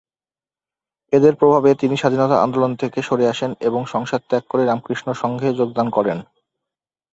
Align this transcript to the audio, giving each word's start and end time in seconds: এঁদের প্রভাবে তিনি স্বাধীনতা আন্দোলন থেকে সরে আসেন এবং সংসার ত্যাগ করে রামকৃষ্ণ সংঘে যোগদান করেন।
এঁদের 1.13 1.33
প্রভাবে 1.35 1.69
তিনি 1.75 1.95
স্বাধীনতা 1.97 2.37
আন্দোলন 2.41 2.71
থেকে 2.75 2.99
সরে 3.01 3.25
আসেন 3.27 3.51
এবং 3.59 3.81
সংসার 3.85 4.21
ত্যাগ 4.29 4.43
করে 4.49 4.63
রামকৃষ্ণ 4.65 5.07
সংঘে 5.13 5.49
যোগদান 5.59 5.87
করেন। 5.89 6.17